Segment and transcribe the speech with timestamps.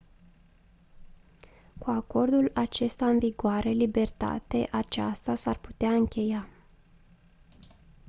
[1.77, 6.47] cu acordul acesta în vigoare libertate aceasta s-ar putea încheia